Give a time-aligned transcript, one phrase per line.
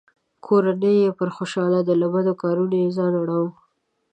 [0.45, 3.51] کورنۍ یې پرې خوشحاله ده؛ له بدو کارونو یې ځان اړووه.